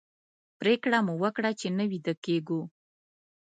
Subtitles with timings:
[0.59, 2.61] پرېکړه مو وکړه چې نه ویده کېږو.